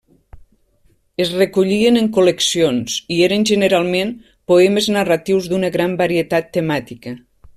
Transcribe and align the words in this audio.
Es 1.25 1.33
recollien 1.41 1.99
en 2.01 2.07
col·leccions 2.15 2.95
i 3.17 3.19
eren 3.27 3.45
generalment 3.51 4.15
poemes 4.53 4.89
narratius 4.99 5.51
d'una 5.53 5.73
gran 5.77 5.95
varietat 6.05 6.53
temàtica. 6.59 7.17